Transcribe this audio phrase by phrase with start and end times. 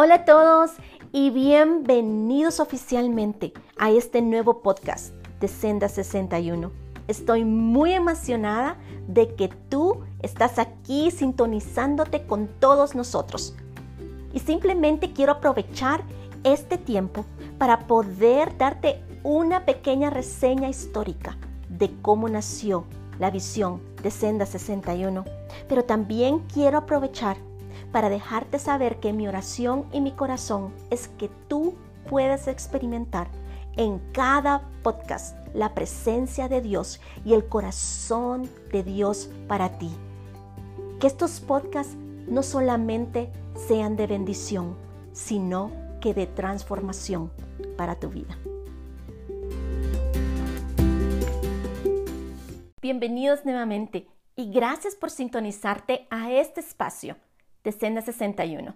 [0.00, 0.70] Hola a todos
[1.10, 6.70] y bienvenidos oficialmente a este nuevo podcast de Senda 61.
[7.08, 8.76] Estoy muy emocionada
[9.08, 13.56] de que tú estás aquí sintonizándote con todos nosotros.
[14.32, 16.04] Y simplemente quiero aprovechar
[16.44, 17.24] este tiempo
[17.58, 21.36] para poder darte una pequeña reseña histórica
[21.70, 22.84] de cómo nació
[23.18, 25.24] la visión de Senda 61.
[25.68, 27.47] Pero también quiero aprovechar
[27.92, 31.74] para dejarte saber que mi oración y mi corazón es que tú
[32.08, 33.28] puedas experimentar
[33.76, 39.90] en cada podcast la presencia de Dios y el corazón de Dios para ti.
[41.00, 41.94] Que estos podcasts
[42.26, 43.30] no solamente
[43.68, 44.76] sean de bendición,
[45.12, 47.30] sino que de transformación
[47.76, 48.38] para tu vida.
[52.82, 57.16] Bienvenidos nuevamente y gracias por sintonizarte a este espacio
[57.64, 58.74] de Senda 61.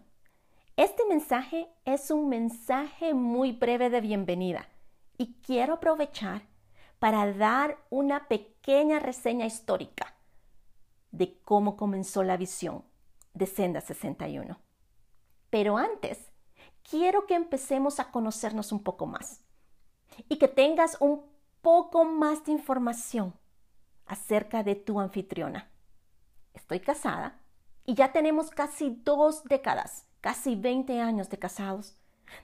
[0.77, 4.69] Este mensaje es un mensaje muy breve de bienvenida
[5.19, 6.43] y quiero aprovechar
[6.99, 10.15] para dar una pequeña reseña histórica
[11.11, 12.85] de cómo comenzó la visión
[13.35, 14.59] de Senda 61.
[15.51, 16.33] Pero antes,
[16.89, 19.43] quiero que empecemos a conocernos un poco más
[20.29, 21.23] y que tengas un
[21.61, 23.35] poco más de información
[24.07, 25.71] acerca de tu anfitriona.
[26.55, 27.42] Estoy casada
[27.85, 31.97] y ya tenemos casi dos décadas, casi 20 años de casados.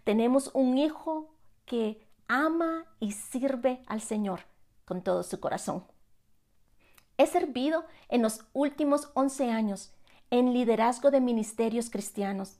[0.05, 4.41] Tenemos un hijo que ama y sirve al Señor
[4.84, 5.84] con todo su corazón.
[7.16, 9.92] He servido en los últimos 11 años
[10.31, 12.59] en liderazgo de ministerios cristianos,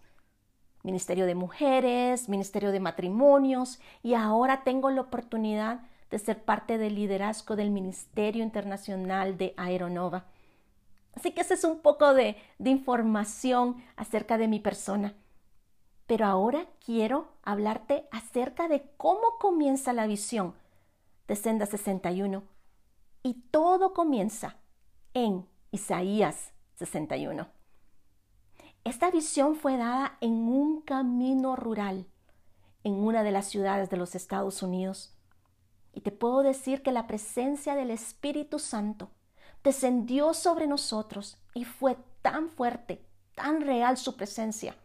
[0.83, 6.95] ministerio de mujeres, ministerio de matrimonios y ahora tengo la oportunidad de ser parte del
[6.95, 10.25] liderazgo del Ministerio Internacional de Aeronova.
[11.19, 15.17] Así que ese es un poco de, información acerca de mi persona.
[16.07, 20.55] Pero ahora quiero hablarte acerca de cómo comienza la visión
[21.27, 22.45] de Senda 61.
[23.25, 24.59] Y todo comienza
[25.12, 27.49] en Isaías 61.
[28.84, 32.07] Esta visión fue dada en un camino rural
[32.84, 35.17] en una de las ciudades de los Estados Unidos.
[35.93, 39.11] Y te puedo decir que la presencia del Espíritu Santo
[39.63, 43.05] descendió sobre nosotros y fue tan fuerte,
[43.35, 44.77] tan real su presencia,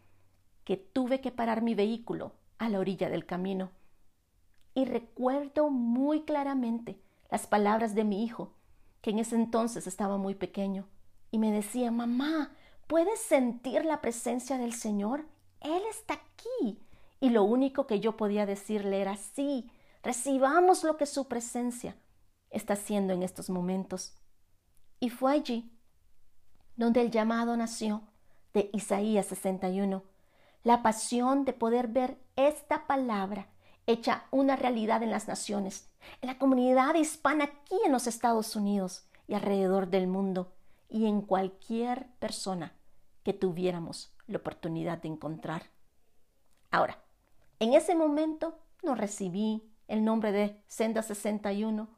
[0.64, 3.70] que tuve que parar mi vehículo a la orilla del camino.
[4.74, 8.52] Y recuerdo muy claramente las palabras de mi hijo,
[9.00, 10.86] que en ese entonces estaba muy pequeño,
[11.30, 12.52] y me decía, mamá,
[12.86, 15.26] ¿puedes sentir la presencia del Señor?
[15.60, 16.78] Él está aquí.
[17.20, 19.70] Y lo único que yo podía decirle era, sí,
[20.02, 21.96] recibamos lo que su presencia
[22.50, 24.14] está haciendo en estos momentos.
[25.00, 25.70] Y fue allí
[26.76, 28.02] donde el llamado nació
[28.52, 30.02] de Isaías 61,
[30.62, 33.48] la pasión de poder ver esta palabra
[33.86, 35.88] hecha una realidad en las naciones,
[36.22, 40.52] en la comunidad hispana aquí en los Estados Unidos y alrededor del mundo,
[40.88, 42.72] y en cualquier persona
[43.24, 45.64] que tuviéramos la oportunidad de encontrar.
[46.70, 46.98] Ahora,
[47.58, 51.88] en ese momento no recibí el nombre de Senda 61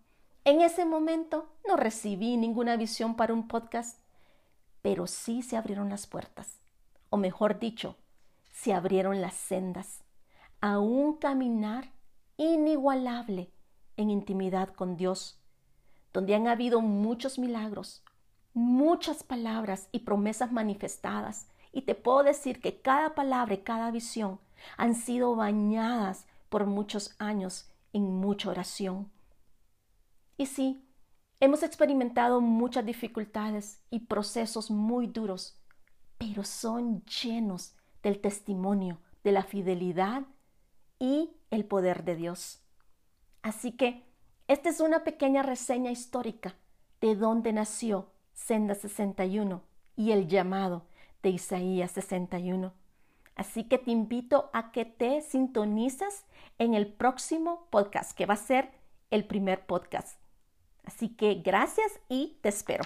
[0.46, 3.98] en ese momento no recibí ninguna visión para un podcast,
[4.80, 6.60] pero sí se abrieron las puertas,
[7.10, 7.96] o mejor dicho,
[8.52, 10.04] se abrieron las sendas
[10.60, 11.90] a un caminar
[12.36, 13.50] inigualable
[13.96, 15.36] en intimidad con Dios,
[16.12, 18.04] donde han habido muchos milagros,
[18.54, 21.48] muchas palabras y promesas manifestadas.
[21.72, 24.38] Y te puedo decir que cada palabra y cada visión
[24.76, 29.10] han sido bañadas por muchos años en mucha oración.
[30.36, 30.86] Y sí,
[31.40, 35.58] hemos experimentado muchas dificultades y procesos muy duros,
[36.18, 40.24] pero son llenos del testimonio de la fidelidad
[40.98, 42.60] y el poder de Dios.
[43.42, 44.04] Así que
[44.46, 46.54] esta es una pequeña reseña histórica
[47.00, 49.62] de dónde nació Senda 61
[49.96, 50.84] y el llamado
[51.22, 52.72] de Isaías 61.
[53.34, 56.24] Así que te invito a que te sintonizas
[56.58, 58.70] en el próximo podcast, que va a ser
[59.10, 60.18] el primer podcast
[60.86, 62.84] Así que gracias y te espero.